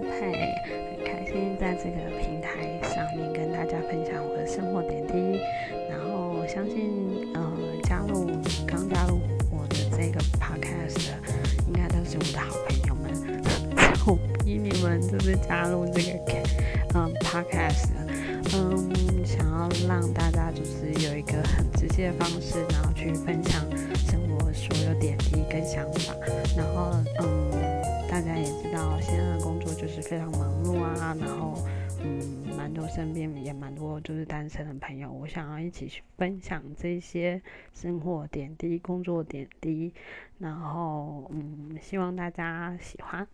[0.00, 0.32] 嘿，
[0.96, 5.38] 很开心在这个平台上面跟大家分享我的生活点滴。
[5.90, 8.30] 然后我相信，嗯，加入
[8.66, 9.20] 刚加入
[9.50, 11.18] 我的这个 podcast 的，
[11.66, 13.42] 应该都是我的好朋友们。
[14.06, 16.42] 我逼你们就是加入这个，
[16.94, 17.90] 嗯，podcast，
[18.54, 18.90] 嗯，
[19.24, 23.60] 想要让大家就是有一个很直接的方式，然后去分享
[24.10, 26.14] 生活所有点滴跟想法。
[26.56, 26.92] 然后，
[28.72, 31.54] 道现在的工作就是非常忙碌啊，然后，
[32.02, 37.40] 嗯，蛮多身边也蛮多就是单身的朋友，我想要一起去分享这些
[37.74, 39.92] 生活点滴、工作点滴，
[40.38, 43.26] 然后，嗯，希望大家喜欢。